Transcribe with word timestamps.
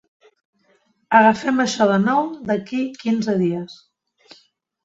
Agafem 1.19 1.61
això 1.65 1.87
de 1.93 1.99
nou 2.05 2.31
d'aquí 2.49 2.81
quinze 3.05 3.37
dies. 3.43 3.77